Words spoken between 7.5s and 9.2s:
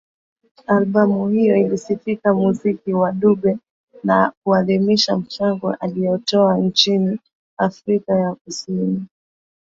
Afrika ya Kusini